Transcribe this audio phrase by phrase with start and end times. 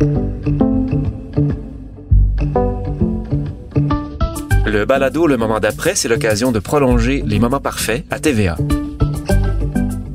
[0.00, 0.06] Le
[4.84, 8.56] balado Le moment d'après, c'est l'occasion de prolonger les moments parfaits à TVA.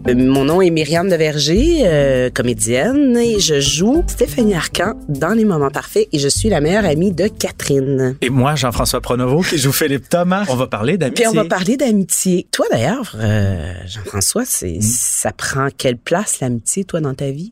[0.07, 5.33] Euh, Mon nom est Myriam de Verger, euh, comédienne, et je joue Stéphanie Arcan dans
[5.33, 8.15] Les Moments Parfaits et je suis la meilleure amie de Catherine.
[8.21, 10.45] Et moi, Jean-François Pronovo, qui joue Philippe Thomas.
[10.47, 11.25] On va parler d'amitié.
[11.25, 12.47] Puis on va parler d'amitié.
[12.51, 17.51] Toi d'ailleurs, euh, Jean-François, c'est ça prend quelle place l'amitié, toi, dans ta vie?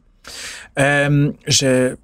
[0.80, 1.96] Euh, je,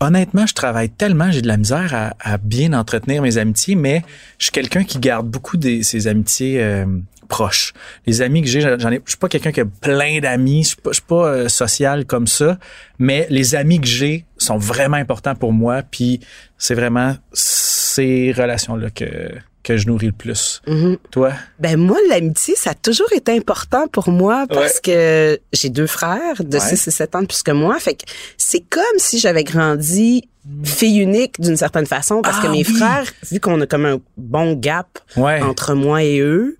[0.00, 4.02] honnêtement, je travaille tellement, j'ai de la misère à, bien entretenir mes amitiés, mais
[4.38, 6.86] je suis quelqu'un qui garde beaucoup de ses amitiés euh,
[7.28, 7.72] proches.
[8.06, 10.92] Les amis que j'ai, j'en ai, je suis pas quelqu'un qui a plein d'amis, je
[10.92, 12.58] suis pas, euh, social comme ça,
[12.98, 16.20] mais les amis que j'ai sont vraiment importants pour moi, puis
[16.58, 19.30] c'est vraiment ces relations-là que
[19.64, 20.62] que je nourris le plus.
[20.68, 20.96] Mhm.
[21.10, 21.32] Toi?
[21.58, 26.44] Ben moi, l'amitié, ça a toujours été important pour moi parce que j'ai deux frères
[26.44, 26.60] de Ouais.
[26.76, 27.78] 6 et 7 ans de plus que moi.
[27.80, 28.04] Fait que
[28.38, 30.28] c'est comme si j'avais grandi
[30.62, 32.64] fille unique d'une certaine façon parce que Ah mes oui.
[32.76, 35.40] frères, vu qu'on a comme un bon gap Ouais.
[35.42, 36.58] entre moi et eux,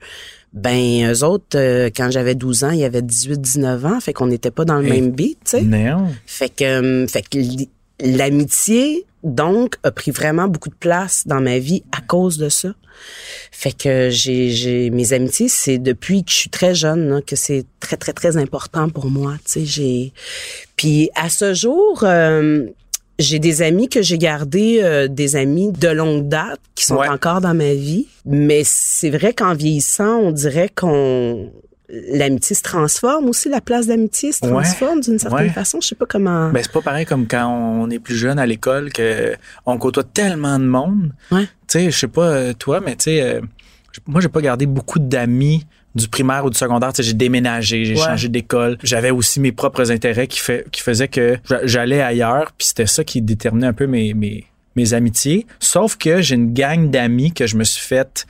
[0.54, 4.50] ben eux autres, euh, quand j'avais 12 ans, ils avaient 18-19 ans, fait qu'on n'était
[4.50, 5.64] pas dans le Et- même beat, tu sais.
[6.26, 7.38] Fait que, euh, fait que
[8.00, 12.69] l'amitié, donc, a pris vraiment beaucoup de place dans ma vie à cause de ça.
[13.51, 17.35] Fait que j'ai, j'ai mes amitiés, c'est depuis que je suis très jeune là, que
[17.35, 19.35] c'est très très très important pour moi.
[19.45, 20.12] Tu sais, j'ai.
[20.77, 22.67] Puis à ce jour, euh,
[23.19, 27.09] j'ai des amis que j'ai gardés, euh, des amis de longue date qui sont Ouais.
[27.09, 28.06] encore dans ma vie.
[28.27, 31.51] Mais c'est vrai qu'en vieillissant, on dirait qu'on
[31.89, 34.50] l'amitié se transforme aussi, la place d'amitié se Ouais.
[34.50, 35.53] transforme d'une certaine Ouais.
[35.53, 35.81] façon.
[35.81, 36.50] Je sais pas comment.
[36.50, 39.34] Ben, c'est pas pareil comme quand on est plus jeune à l'école que
[39.67, 41.12] on côtoie tellement de monde.
[41.31, 41.44] Ouais.
[41.44, 43.41] Tu sais, je sais pas euh, toi, mais tu sais, euh,
[44.06, 46.93] moi j'ai pas gardé beaucoup d'amis du primaire ou du secondaire.
[46.93, 48.00] Tu sais, j'ai déménagé, j'ai Ouais.
[48.00, 48.78] changé d'école.
[48.83, 52.53] J'avais aussi mes propres intérêts qui fait qui faisaient que j'a- j'allais ailleurs.
[52.59, 54.47] Puis c'était ça qui déterminait un peu mes mes
[54.77, 55.47] mes amitiés.
[55.61, 58.27] Sauf que j'ai une gang d'amis que je me suis faite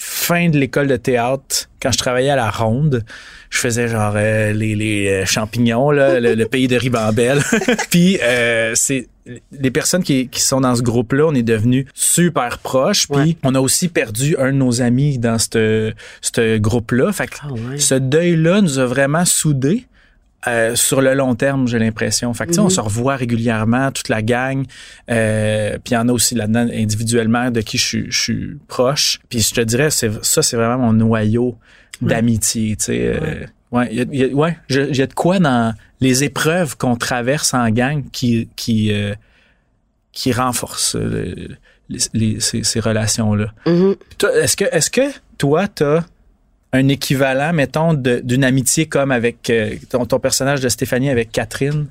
[0.00, 3.04] fin de l'école de théâtre quand je travaillais à la ronde.
[3.50, 7.42] Je faisais genre euh, les, les euh, champignons, là, le, le pays de ribambelle.
[7.90, 9.08] Puis euh, c'est
[9.52, 13.08] les personnes qui, qui sont dans ce groupe-là, on est devenus super proches.
[13.08, 13.36] Puis Ouais.
[13.42, 17.12] on a aussi perdu un de nos amis dans ce ce groupe-là.
[17.12, 17.78] Fait que Ah ouais.
[17.78, 19.84] ce deuil-là nous a vraiment soudés.
[20.46, 22.32] Euh, sur le long terme, j'ai l'impression.
[22.32, 22.70] Fait que, sais, on Mhm.
[22.70, 24.64] se revoit régulièrement, toute la gang.
[25.10, 28.58] Euh, puis il y en a aussi là-dedans individuellement de qui je suis, je suis
[28.68, 29.18] proche.
[29.28, 31.56] Puis je te dirais, c'est, ça, c'est vraiment mon noyau
[32.00, 32.76] d'amitié.
[32.76, 35.40] Tu sais, euh, ouais, il y a, il y a- ouais, y a de quoi
[35.40, 39.14] dans les épreuves qu'on traverse en gang qui, qui, euh,
[40.12, 41.34] qui renforce euh,
[41.88, 43.52] les- les- ces, ces relations-là.
[43.66, 43.96] Mhm.
[44.18, 46.04] Toi, Est-ce que, est-ce que toi, t'as
[46.72, 51.86] un équivalent, mettons, d'une amitié comme avec euh, ton, ton personnage de Stéphanie avec Catherine,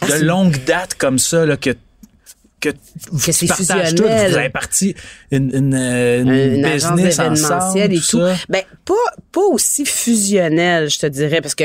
[0.00, 1.70] Ah, de longue date comme ça, là, que
[2.60, 3.94] que, Que c'est fusionnel.
[3.94, 4.94] tout, vous avez parti
[5.30, 8.20] une, une, euh, une une agence business ensemble, et tout.
[8.20, 8.34] ça.
[8.48, 8.94] Ben pas
[9.32, 11.64] pas aussi fusionnel, je te dirais, parce que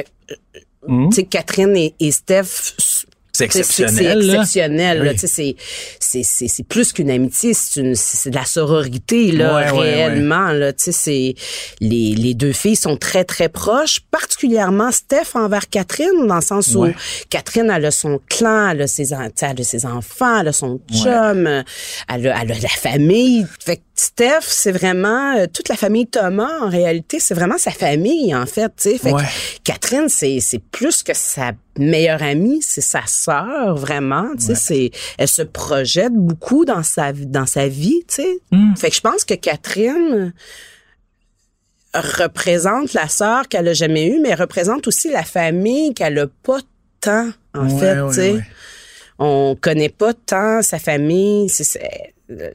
[0.88, 1.10] Mhm.
[1.10, 2.99] tu sais Catherine et, et Steph.
[3.32, 4.22] C'est exceptionnel.
[4.24, 5.04] c'est exceptionnel.
[5.04, 5.12] là.
[5.12, 5.18] Oui.
[5.18, 5.56] C'est
[6.00, 9.92] c'est c'est c'est plus qu'une amitié, c'est une c'est de la sororité là Ouais, ouais,
[9.96, 10.72] réellement là.
[10.78, 11.36] C'est
[11.80, 16.74] les les deux filles sont très très proches, particulièrement Steph envers Catherine dans le sens
[16.76, 16.96] où Ouais.
[17.30, 20.80] Catherine elle a son clan, elle a ses elle a ses enfants, elle a son
[20.92, 21.64] chum, euh,
[22.14, 23.46] elle a, elle a la famille.
[23.64, 27.72] Fait que Steph, c'est vraiment euh, toute la famille Thomas en réalité, c'est vraiment sa
[27.72, 28.98] famille en fait, tu sais.
[28.98, 29.24] Fait Ouais.
[29.24, 34.56] que Catherine, c'est c'est plus que sa meilleure amie, c'est sa sœur vraiment, tu sais,
[34.56, 38.40] c'est elle se projette beaucoup dans sa dans sa vie, tu sais.
[38.52, 38.76] Mm.
[38.78, 40.34] Fait que je pense que Catherine
[41.94, 46.28] représente la sœur qu'elle a jamais eue, mais elle représente aussi la famille qu'elle a
[46.28, 46.60] pas
[47.02, 48.44] tant en Ouais, fait, tu sais.
[49.18, 51.50] on connaît pas tant sa famille.
[51.50, 52.54] C'est- le-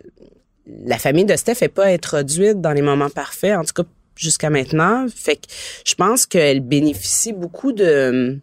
[0.87, 4.49] la famille de Steph est pas introduite dans les moments parfaits, en tout cas jusqu'à
[4.51, 5.07] maintenant.
[5.15, 5.43] Fait que
[5.85, 8.39] je pense qu'elle bénéficie beaucoup de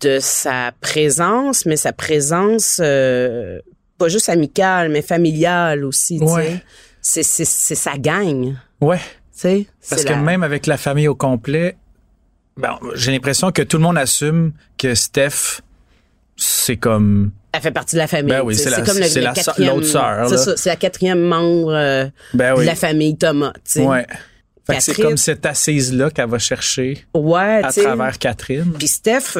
[0.00, 3.60] de sa présence, mais sa présence euh,
[3.98, 6.18] pas juste amicale, mais familiale aussi.
[6.20, 6.60] Ouais.
[7.00, 8.54] C'est sa gang.
[8.80, 9.00] Ouais.
[9.88, 11.76] Parce que la- même avec la famille au complet,
[12.56, 15.60] ben, j'ai l'impression que tout le monde assume que Steph,
[16.36, 17.32] c'est comme.
[17.52, 18.32] Elle fait partie de la famille.
[18.32, 19.34] Ben oui, c'est la- comme le, la
[19.72, 20.40] l'autre sœur, C'est là.
[20.42, 23.52] ça, c'est la quatrième membre euh, Ben de la famille Thomas.
[23.56, 23.80] tu sais.
[23.82, 24.06] Ouais.
[24.66, 28.72] Fait que c'est comme cette assise-là qu'elle va chercher Ouais, à travers Catherine.
[28.78, 29.36] Puis Steph,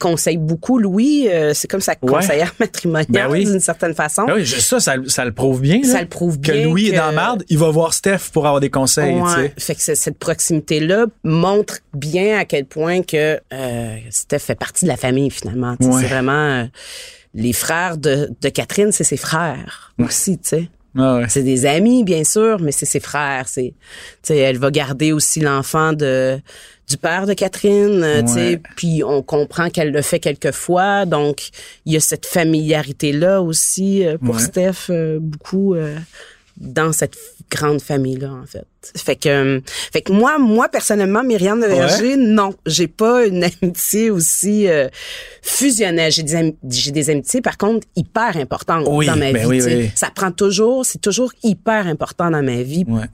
[0.00, 1.28] conseille beaucoup Louis.
[1.28, 3.44] euh, c'est comme sa conseillère matrimoniale Ben oui.
[3.44, 4.24] d'une certaine façon.
[4.26, 5.82] Ben oui, ça, ça, ça le prouve bien.
[5.84, 8.46] Ça le prouve Que bien Louis est que- dans marde, il va voir Steph pour
[8.46, 9.14] avoir des conseils.
[9.56, 14.90] Fait que cette proximité-là montre bien à quel point que euh, Steph fait partie de
[14.90, 15.76] la famille finalement.
[15.80, 16.68] C'est vraiment
[17.34, 20.68] les frères de, de Catherine, c'est ses frères aussi, tu sais.
[20.96, 21.24] Ah ouais.
[21.28, 23.46] C'est des amis, bien sûr, mais c'est ses frères.
[23.46, 23.74] C'est,
[24.22, 26.40] tu sais, elle va garder aussi l'enfant de
[26.88, 28.48] du père de Catherine, euh, tu sais.
[28.52, 28.62] Ouais.
[28.74, 31.50] Puis on comprend qu'elle le fait quelquefois, donc
[31.84, 34.40] il y a cette familiarité là aussi euh, pour Ouais.
[34.42, 35.98] Steph euh, beaucoup euh,
[36.60, 37.16] dans cette
[37.50, 38.66] grande famille là en fait.
[38.96, 39.60] Fait que, euh,
[39.92, 44.88] fait que moi, moi personnellement, Myriam de Verger, non, j'ai pas une amitié aussi euh,
[45.42, 46.12] fusionnelle.
[46.12, 49.46] J'ai des, am- j'ai des amitiés par contre hyper importantes Oui, dans ma ben vie.
[49.46, 49.90] oui, oui.
[49.94, 52.84] Ça prend toujours, c'est toujours hyper important dans ma vie.
[52.88, 53.04] Ouais.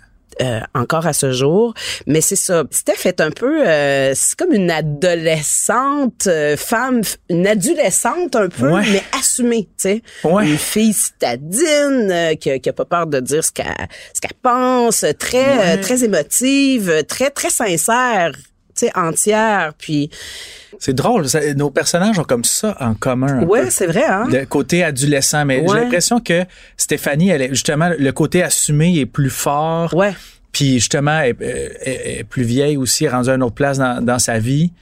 [0.43, 1.75] Euh, encore à ce jour.
[2.07, 2.65] Mais c'est ça.
[2.71, 7.01] Steph est un peu, euh, c'est comme une adolescente euh, femme,
[7.31, 8.83] une adolescente un peu, Ouais.
[8.91, 10.03] mais assumée, tu sais.
[10.25, 10.47] Ouais.
[10.49, 13.67] Une fille citadine euh, qui, a- qui a pas peur de dire ce qu'elle,
[14.15, 15.81] ce qu'elle pense, très, euh, Ouais.
[15.81, 18.33] très émotive, très, très sincère,
[18.77, 19.73] tu sais, entière.
[19.79, 20.11] Puis,
[20.79, 21.29] C'est drôle.
[21.29, 23.41] ça- nos personnages ont comme ça en commun.
[23.41, 24.25] un ouais, c'est vrai, hein.
[24.31, 25.67] Le côté adolescent, mais Ouais.
[25.69, 26.45] j'ai l'impression que
[26.77, 29.95] Stéphanie, elle est justement le côté assumé est plus fort.
[29.95, 30.13] Ouais.
[30.53, 34.05] Puis justement, elle, elle- elle est plus vieille aussi, rendue à une autre place dans,
[34.05, 34.73] dans sa vie.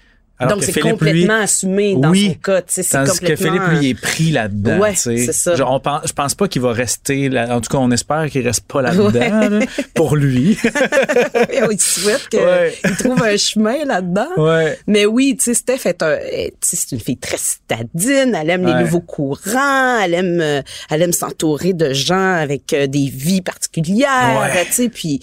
[0.42, 3.46] Alors Donc, c'est complètement lui, assumé dans oui, son cas, c'est Tandis que complètement...
[3.66, 4.78] Philippe, lui, il est pris là-dedans.
[4.78, 5.54] Ouais, c'est ça.
[5.54, 7.54] Genre, on pense, je pense pas qu'il va rester là.
[7.56, 10.58] En tout cas, on espère qu'il reste pas là-dedans là, pour lui.
[11.62, 12.74] on lui souhaite qu'il Ouais.
[12.98, 14.28] trouve un chemin là-dedans.
[14.36, 14.78] ouais.
[14.86, 16.16] Mais oui, tu sais, Steph est, un,
[16.60, 18.34] sais, c'est une fille très citadine.
[18.40, 18.80] Elle aime les Ouais.
[18.82, 19.98] nouveaux courants.
[20.02, 24.40] Elle aime, euh, elle aime s'entourer de gens avec euh, des vies particulières.
[24.40, 24.64] Ouais.
[24.66, 25.20] Tu sais, puis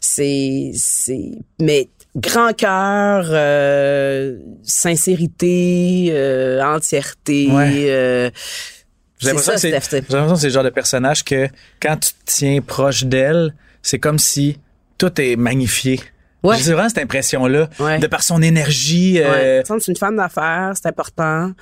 [0.00, 1.30] c'est, c'est,
[1.60, 7.48] mais grand cœur, euh, sincérité, euh, entièreté.
[7.50, 7.86] Ouais.
[7.88, 8.30] euh,
[9.18, 11.48] J'ai c'est l'impression que c'est le genre de personnage que
[11.80, 14.58] quand tu te tiens proche d'elle, c'est comme si
[14.98, 16.00] tout est magnifié.
[16.42, 16.58] Ouais.
[16.58, 17.98] J'ai vraiment cette impression-là, Ouais.
[18.00, 19.20] de par son énergie.
[19.20, 21.52] Euh, C'est une femme d'affaires, c'est important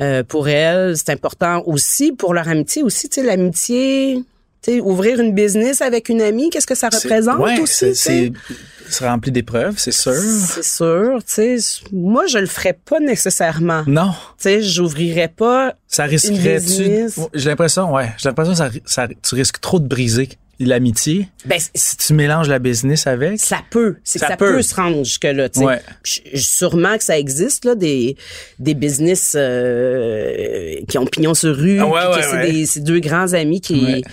[0.00, 4.22] euh, pour elle, c'est important aussi pour leur amitié aussi, tu sais, l'amitié,
[4.80, 8.32] ouvrir une business avec une amie, qu'est-ce que ça représente ouais, aussi, c'est- tu sais?
[8.48, 8.54] c'est
[8.90, 10.12] c'est rempli d'épreuves, c'est sûr.
[10.12, 11.56] C'est sûr, tu sais,
[11.92, 13.84] moi je le ferais pas nécessairement.
[13.86, 17.18] Non, Tu sais, j'ouvrirais pas ça risquerait tu business.
[17.32, 20.28] J'ai l'impression, ouais, j'ai l'impression que ça, ça- tu risques trop de briser
[20.60, 23.40] l'amitié ben si tu mélanges la business avec.
[23.40, 24.56] ça peut, c'est que Ça peut.
[24.56, 24.62] peut.
[24.62, 25.64] se rendre jusque là, tu sais.
[25.64, 25.80] Ouais.
[26.34, 28.16] Sûrement que ça existe là des
[28.60, 34.04] des business euh, qui ont pignon sur rue, Ah ouais, c'est deux grands amis qui.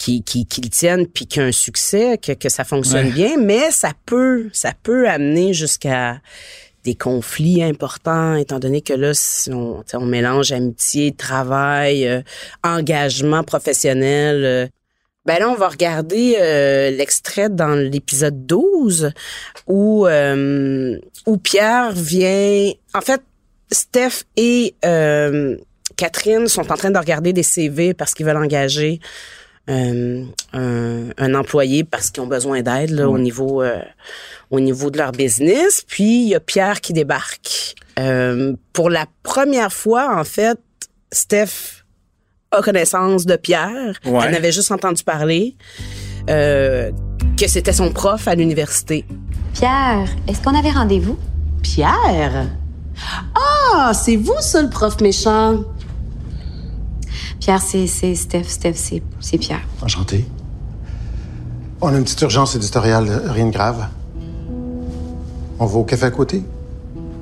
[0.00, 3.12] Qui, qui, qui le tiennent puis qui ont un succès, que, que ça fonctionne Ouais.
[3.12, 6.20] bien, mais ça peut, ça peut amener jusqu'à
[6.84, 12.22] des conflits importants, étant donné que là, si on, on mélange amitié, travail, euh,
[12.64, 14.42] engagement professionnel.
[14.44, 14.66] euh.
[15.26, 19.10] ben là, on va regarder euh, l'extrait dans l'épisode 12
[19.66, 22.72] où, euh, où Pierre vient...
[22.94, 23.20] En fait,
[23.70, 25.58] Steph et euh,
[25.96, 29.00] Catherine sont en train de regarder des CV parce qu'ils veulent engager
[29.70, 33.80] euh, un, un employé parce qu'ils ont besoin d'aide là, au niveau euh,
[34.50, 35.82] au niveau de leur business.
[35.86, 37.74] Puis il y a Pierre qui débarque.
[37.98, 40.58] Euh, pour la première fois, en fait,
[41.12, 41.84] Steph
[42.50, 43.94] a connaissance de Pierre.
[44.04, 44.20] Ouais.
[44.24, 45.56] Elle en avait juste entendu parler.
[46.28, 46.90] euh,
[47.38, 49.06] que c'était son prof à l'université.
[49.54, 51.18] Pierre, est-ce qu'on avait rendez-vous?
[51.62, 52.46] Pierre?
[53.34, 55.64] Ah, c'est vous ça le prof méchant?
[57.40, 58.44] Pierre, c'est c'est Steph.
[58.44, 59.62] Steph, c'est c'est Pierre.
[59.82, 60.26] Enchanté.
[61.80, 63.88] On a une petite urgence éditoriale, rien de grave.
[65.58, 66.42] On va au café à côté?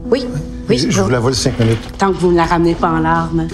[0.06, 0.26] Oui,
[0.68, 0.78] oui.
[0.78, 1.78] je, je vous la vole cinq minutes.
[1.98, 3.46] Tant que vous ne la ramenez pas en larmes.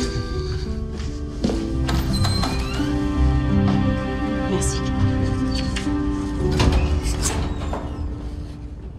[4.50, 4.78] Merci.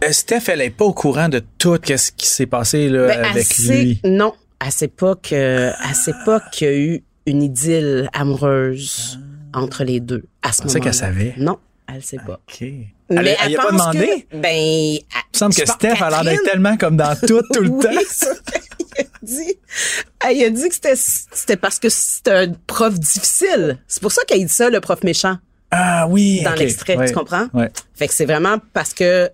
[0.04, 3.26] Euh, Steph, elle est pas au courant de tout ce qui s'est passé là, Ben,
[3.26, 4.02] avec lui.
[4.06, 9.20] Non, à cette époque, euh, à cette époque, il y a eu une idylle amoureuse
[9.54, 10.24] entre les deux.
[10.42, 10.80] À ce moment-là.
[10.82, 11.34] qu'elle savait.
[11.38, 11.58] Non,
[11.94, 12.40] elle sait pas.
[12.48, 12.62] OK.
[12.62, 14.28] Elle, Mais elle y a pas demandé?
[14.32, 15.02] que- ben, Il
[15.34, 17.84] me semble que Steph a l'air d'être Catherine- tellement comme dans tout, tout le Oui,
[17.84, 17.92] temps.
[18.10, 18.28] ça,
[18.98, 19.54] il a dit,
[20.28, 23.78] elle a dit que c'était, c'était parce que c'était un prof difficile.
[23.88, 25.38] C'est pour ça qu'elle dit ça, le prof méchant,
[25.72, 26.42] Ah oui.
[26.44, 26.98] dans l'extrait.
[26.98, 27.08] Ouais.
[27.08, 27.48] Tu comprends?
[27.54, 27.70] Ouais.
[27.94, 29.30] Fait que c'est vraiment parce que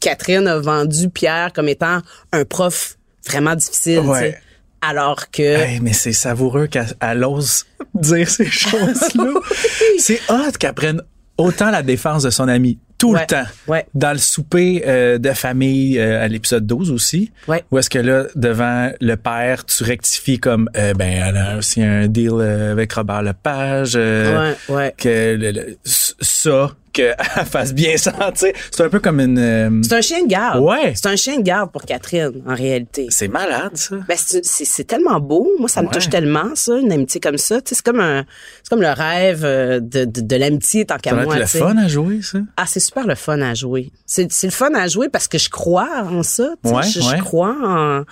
[0.00, 2.00] Catherine a vendu Pierre comme étant
[2.32, 2.96] un prof
[3.26, 4.38] vraiment difficile, tu Ouais.
[4.88, 7.64] Alors que, Hey, mais c'est savoureux qu'elle elle ose
[7.94, 9.30] dire ces choses-là.
[9.98, 11.02] c'est hot qu'elle prenne
[11.38, 13.44] autant la défense de son ami tout Ouais, le temps.
[13.68, 13.84] ouais.
[13.92, 17.30] Dans le souper euh, de famille euh, à l'épisode 12 aussi.
[17.46, 17.62] Ouais.
[17.70, 21.82] Où est-ce que là, devant le père, tu rectifies comme euh, ben elle a aussi
[21.82, 23.96] un deal euh, avec Robert Lepage.
[23.96, 24.94] ouais, ouais.
[24.96, 27.16] que le- le- ça, qu'elle
[27.50, 28.52] fasse bien sentir.
[28.70, 29.38] C'est un peu comme une...
[29.38, 30.60] euh, C'est un chien de garde.
[30.60, 30.92] Ouais.
[30.94, 33.06] C'est un chien de garde pour Catherine, en réalité.
[33.10, 33.96] c'est malade, ça.
[34.08, 35.48] Ben, c'est, c'est- c'est tellement beau.
[35.58, 35.92] Moi, ça me Ouais.
[35.92, 37.60] touche tellement, ça, une amitié comme ça.
[37.64, 38.24] C'est comme un,
[38.62, 41.34] c'est comme le rêve euh, de, de, de l'amitié tant qu'à moi.
[41.34, 42.38] être le fun à jouer, ça.
[42.56, 43.90] Ah, c'est super le fun à jouer.
[44.06, 46.48] C'est, c'est le fun à jouer parce que je crois en ça.
[46.64, 48.04] Ouais, je, crois en, en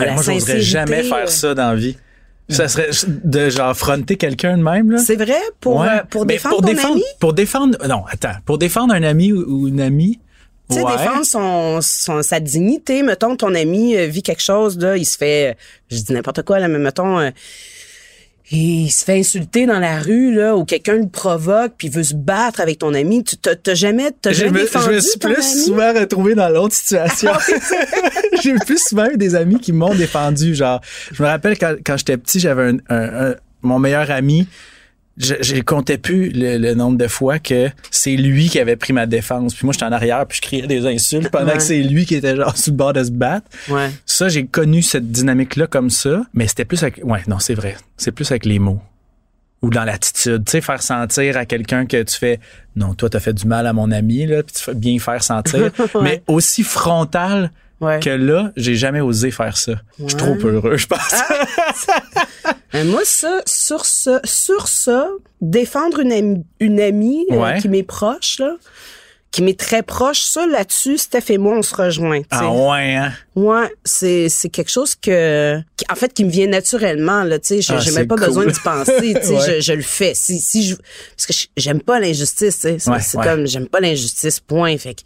[0.00, 0.62] Eh, la moi, j'oserais sincérité.
[0.64, 1.08] jamais euh.
[1.08, 1.96] faire ça dans la vie.
[2.48, 4.98] Ça serait de genre fronter quelqu'un de même, là?
[4.98, 5.38] C'est vrai?
[5.60, 5.88] Pour, Ouais.
[5.88, 7.02] euh, pour défendre pour ton défendre, ami?
[7.20, 10.18] Pour défendre, non, attends, pour défendre un ami ou, une amie?
[10.70, 10.96] Tu sais, ouais.
[10.96, 13.02] défendre son, son, sa dignité.
[13.02, 15.54] Mettons, ton ami euh, vit quelque chose, là, il se fait, euh,
[15.90, 17.30] je dis n'importe quoi, là, mais mettons, euh,
[18.50, 22.02] il se fait insulter dans la rue, là, ou quelqu'un le provoque, puis il veut
[22.02, 23.22] se battre avec ton ami.
[23.24, 25.44] Tu t'as jamais, t'as jamais me, défendu je me suis ton plus ami?
[25.46, 27.32] Ah souvent retrouvé dans l'autre situation.
[28.42, 30.54] J'ai plus souvent eu des amis qui m'ont défendu.
[30.54, 30.80] Genre,
[31.12, 34.46] je me rappelle quand, quand j'étais petit, j'avais un, un- un- mon meilleur ami.
[35.18, 38.92] Je, je comptais plus le, le nombre de fois que c'est lui qui avait pris
[38.92, 39.54] ma défense.
[39.54, 41.56] Puis moi, j'étais en arrière, puis je criais des insultes pendant Ouais.
[41.56, 43.46] que c'est lui qui était genre sur le bord de se battre.
[43.68, 43.90] Ouais.
[44.06, 47.00] Ça, j'ai connu cette dynamique-là comme ça, mais c'était plus avec.
[47.02, 47.76] Ouais, non, c'est vrai.
[47.96, 48.80] C'est plus avec les mots.
[49.60, 50.44] Ou dans l'attitude.
[50.44, 52.38] Tu sais, faire sentir à quelqu'un que tu fais
[52.76, 55.20] Non, toi, t'as fait du mal à mon ami, là, puis tu fais bien faire
[55.24, 55.72] sentir.
[56.00, 58.00] Mais aussi frontal Ouais.
[58.00, 59.74] que là, j'ai jamais osé faire ça.
[60.00, 61.14] Je suis trop heureux, je pense.
[62.74, 65.08] Euh, moi, ça, sur ça, sur ça,
[65.40, 68.56] défendre une amie, une amie euh, qui m'est proche, là,
[69.30, 72.18] qui m'est très proche, ça, là-dessus, Steph et moi, on se rejoint.
[72.22, 72.42] tu sais.
[72.42, 73.12] ah ouais, hein?
[73.36, 77.60] Ouais, c'est c'est quelque chose que qui- en fait qui me vient naturellement là, tu
[77.60, 78.26] sais, j'ai Ah, même pas cool.
[78.26, 79.56] besoin d'y penser, tu sais, Ouais.
[79.56, 80.14] je, je le fais.
[80.14, 83.24] Si si je parce que j'aime pas l'injustice, tu sais, c'est Ouais, c'est ouais.
[83.24, 85.02] comme j'aime pas l'injustice point, fait que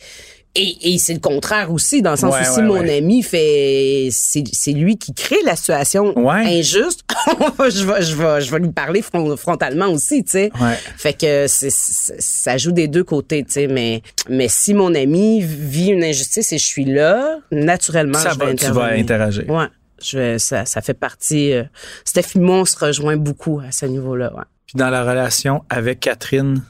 [0.54, 2.98] et, et c'est le contraire aussi, dans le sens Ouais, où si mon ouais.
[2.98, 7.00] ami fait, c'est c'est lui qui crée la situation injuste,
[7.58, 10.50] je vais, je vais, je vais lui parler front- frontalement aussi, tu sais.
[10.60, 10.76] Ouais.
[10.96, 13.66] Fait que c'est, c'est- ça joue des deux côtés, tu sais.
[13.66, 18.38] Mais, mais si mon ami vit une injustice et je suis là, naturellement, Ça je
[18.38, 19.48] va, vais tu vas interagir.
[19.48, 19.66] Ouais.
[20.02, 21.52] Je vais, ça, ça fait partie.
[21.52, 21.62] Euh,
[22.04, 22.34] Steph
[22.66, 24.32] se rejoint beaucoup à ce niveau-là.
[24.34, 24.42] Ouais.
[24.66, 26.62] Puis dans la relation avec Catherine,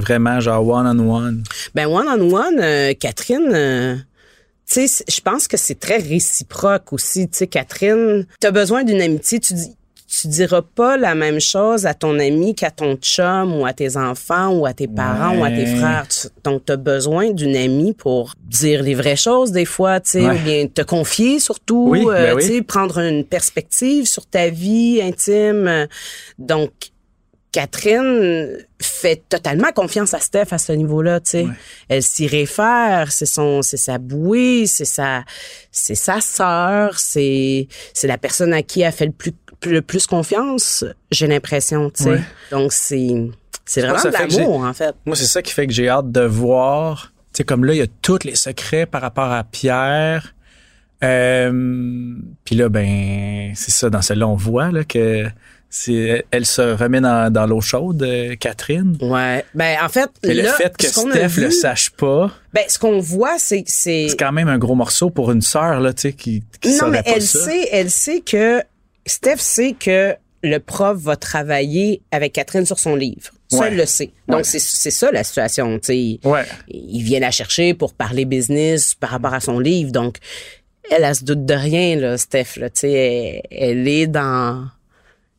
[0.00, 1.42] vraiment genre one-on-one.
[1.74, 3.50] Ben one on one, euh, Catherine.
[3.52, 3.96] euh,
[4.70, 7.28] tu sais, je pense que c'est très réciproque aussi.
[7.28, 9.40] Tu sais, Catherine, t'as besoin d'une amitié.
[9.40, 9.74] Tu dis,
[10.10, 13.96] tu diras pas la même chose à ton ami qu'à ton chum ou à tes
[13.96, 16.06] enfants ou à tes parents ou à tes frères.
[16.08, 20.26] Tu- Donc, t'as besoin d'une amie pour dire les vraies choses des fois, tu sais,
[20.26, 20.34] Ouais.
[20.34, 22.42] ou bien te confier surtout, Oui, ben euh, oui.
[22.42, 25.86] tu sais, prendre une perspective sur ta vie intime.
[26.38, 26.70] Donc,
[27.52, 31.44] Catherine fait totalement confiance à Steph à ce niveau-là, tu sais.
[31.44, 31.52] Ouais.
[31.88, 35.24] Elle s'y réfère, c'est son, c'est sa bouée, c'est sa,
[35.70, 39.32] c'est sa sœur, c'est, c'est la personne à qui elle fait le plus,
[39.64, 42.10] le plus confiance, j'ai l'impression, tu sais.
[42.10, 42.20] Ouais.
[42.50, 43.28] Donc c'est,
[43.64, 44.94] c'est vraiment de l'amour, en fait.
[45.04, 47.12] Moi, c'est ça qui fait que j'ai hâte de voir.
[47.32, 50.34] Tu sais, comme là, il y a tous les secrets par rapport à Pierre.
[51.04, 52.14] Euh,
[52.44, 55.26] Puis là, ben, c'est ça, dans celle-là, on voit là, que
[55.86, 58.96] elle se remet dans, dans l'eau chaude, euh, Catherine.
[59.00, 59.44] Ouais.
[59.54, 62.78] Ben, en fait, Et le là, fait que Steph vu, le sache pas, ben, ce
[62.78, 66.02] qu'on voit, c'est c'est, c'est quand même un gros morceau pour une sœur, là, tu
[66.02, 67.44] sais, qui, qui non, mais pas elle ça.
[67.44, 68.62] sait, elle sait que
[69.06, 73.30] Steph sait que le prof va travailler avec Catherine sur son livre.
[73.50, 73.68] Ça, Ouais.
[73.68, 74.10] elle le sait.
[74.28, 74.44] Donc, Ouais.
[74.44, 76.20] c'est, c'est ça la situation, tu sais.
[76.28, 76.44] Ouais.
[76.68, 79.90] il vient la chercher pour parler business par rapport à son livre.
[79.90, 80.16] Donc,
[80.90, 82.56] elle, elle se doute de rien, là, Steph.
[82.56, 84.66] Là, tu sais, elle, elle est dans,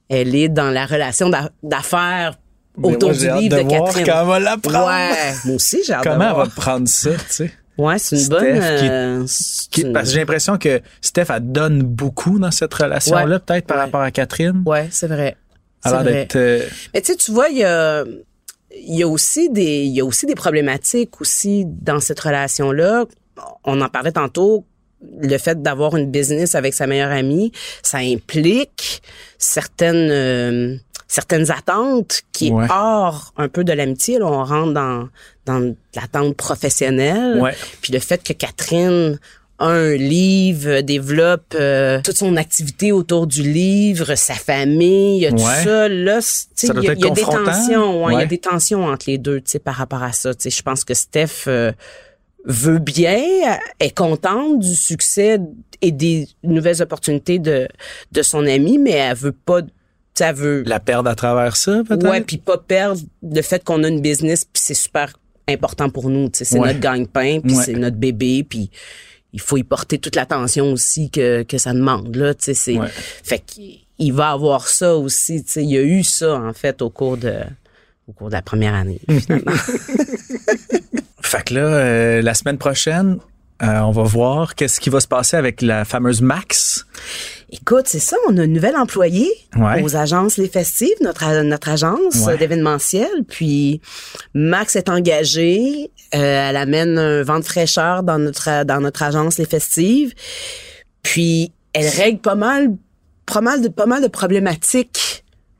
[0.09, 2.37] elle est dans la relation d'a- d'affaires
[2.77, 4.05] Mais autour moi, du livre de de, voir Catherine.
[4.05, 4.87] quand elle va l'apprendre.
[4.87, 6.45] Ouais, moi aussi j'ai hâte de Comment elle voir.
[6.47, 7.51] va prendre ça, tu sais?
[7.77, 8.45] Ouais, c'est une Steph bonne.
[8.61, 12.73] euh, c'est Qui- une- Parce que j'ai l'impression que Steph, elle donne beaucoup dans cette
[12.73, 13.39] relation-là, Ouais.
[13.39, 13.83] peut-être par Ouais.
[13.83, 14.63] rapport à Catherine.
[14.65, 15.37] Ouais, c'est vrai.
[15.83, 16.35] Alors d'être.
[16.35, 16.61] euh,
[16.93, 18.03] Mais tu sais, tu vois, il y a,
[18.75, 23.05] il y a aussi des, il y a aussi des problématiques aussi dans cette relation-là.
[23.63, 24.65] On en parlait tantôt
[25.21, 27.51] le fait d'avoir une business avec sa meilleure amie,
[27.83, 29.01] ça implique
[29.37, 30.75] certaines euh,
[31.07, 34.19] certaines attentes qui est hors un peu de l'amitié.
[34.19, 35.07] Là, on rentre dans
[35.45, 37.39] dans l'attente professionnelle.
[37.39, 37.55] Ouais.
[37.81, 39.17] Puis le fait que Catherine
[39.61, 45.27] a un livre, développe euh, toute son activité autour du livre, sa famille, il y
[45.27, 45.63] a tout Ouais.
[45.65, 45.89] ça.
[45.89, 46.19] Là,
[46.63, 48.05] il y a, y des tensions.
[48.05, 50.33] ouais, Il y a des tensions entre les deux, tu sais, par rapport à ça.
[50.33, 51.73] Tu sais, je pense que Steph euh,
[52.45, 53.21] veut bien,
[53.79, 55.39] est contente du succès
[55.81, 57.67] et des nouvelles opportunités de
[58.11, 59.61] de son ami, mais elle veut pas,
[60.21, 62.09] elle veut La perdre à travers ça, peut-être?
[62.09, 65.13] Ouais, puis pas perdre le fait qu'on a une business, puis c'est super
[65.47, 66.29] important pour nous.
[66.33, 66.67] C'est Ouais.
[66.67, 67.63] notre gagne-pain, puis Ouais.
[67.63, 68.69] c'est notre bébé, puis
[69.33, 72.15] il faut y porter toute l'attention aussi que, que ça demande.
[72.15, 72.87] Là, tu sais, c'est, Ouais.
[72.89, 75.43] Fait qu'il il va avoir ça aussi.
[75.43, 77.33] tu sais, Il y a eu ça, en fait, au cours de,
[78.07, 79.51] au cours de la première année, finalement.
[81.29, 83.19] Fait que là, euh, la semaine prochaine,
[83.61, 86.87] euh, on va voir qu'est-ce qui va se passer avec la fameuse Max.
[87.51, 89.83] Écoute, c'est ça, on a une nouvelle employée Ouais.
[89.83, 92.35] aux agences Les Festives, notre, notre agence Ouais.
[92.37, 93.09] d'événementiel.
[93.27, 93.79] Puis
[94.33, 99.37] Max est engagée, euh, elle amène un vent de fraîcheur dans notre dans notre agence
[99.37, 100.13] Les Festives.
[101.03, 102.69] Puis elle règle pas mal,
[103.27, 105.08] pas mal de pas mal de problématiques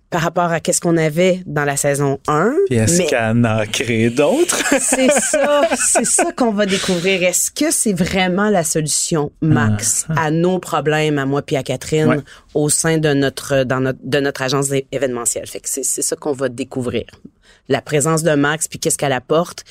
[0.09, 2.53] par rapport à qu'est-ce qu'on avait dans la saison 1.
[2.67, 4.63] Puis est-ce qu'elle en a créé d'autres?
[4.79, 7.21] c'est ça, c'est ça qu'on va découvrir.
[7.23, 12.07] Est-ce que c'est vraiment la solution, Max, à nos problèmes, à moi puis à Catherine,
[12.07, 12.17] Ouais.
[12.55, 15.47] au sein de notre, dans notre, de notre agence événementielle?
[15.47, 17.05] Fait que c'est, c'est ça qu'on va découvrir.
[17.67, 19.63] La présence de Max, puis qu'est-ce qu'elle apporte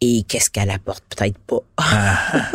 [0.00, 1.60] et qu'est-ce qu'elle apporte peut-être pas.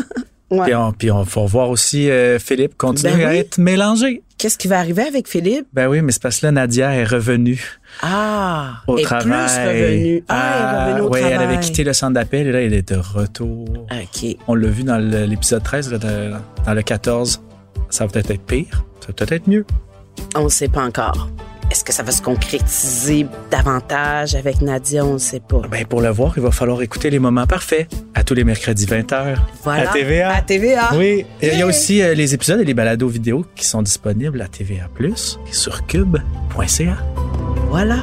[0.52, 0.66] Ouais.
[0.66, 4.22] Puis on, puis on va voir aussi euh, Philippe continuer Ben à être mélangé.
[4.44, 5.68] Qu'est-ce qui va arriver avec Philippe?
[5.72, 7.64] Ben oui, mais c'est parce que là, Nadia est revenue
[8.02, 9.24] Ah, au est travail.
[9.24, 10.24] plus revenue.
[10.28, 11.38] Ah, elle est revenue au ouais, travail.
[11.38, 13.88] elle avait quitté le centre d'appel et là, elle est de retour.
[13.90, 14.36] OK.
[14.50, 16.34] On l'a vu dans l'épisode 13, là, de-
[16.66, 17.42] dans le 14.
[17.90, 19.66] Ça va peut-être être pire, ça va peut-être être mieux.
[20.36, 21.30] On ne sait pas encore.
[21.72, 25.06] Est-ce que ça va se concrétiser davantage avec Nadia?
[25.06, 25.62] On ne sait pas.
[25.70, 28.86] Ben, pour le voir, il va falloir écouter les moments parfaits à tous les mercredis
[28.86, 29.36] 20h.
[29.64, 29.90] Voilà.
[29.90, 30.36] À TVA.
[30.36, 30.90] À TVA.
[30.96, 34.42] Oui, il y a aussi euh, les épisodes et les balados vidéo qui sont disponibles
[34.42, 36.98] à TVA+, et sur cube.ca.
[37.70, 37.98] Voilà.